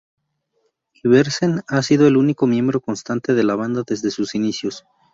[1.03, 4.83] Iversen ha sido el único miembro constante de la banda desde sus inicios.